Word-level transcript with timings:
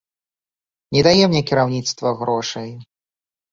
Не 0.97 1.01
дае 1.09 1.23
мне 1.35 1.43
кіраўніцтва 1.53 2.17
грошай. 2.25 2.69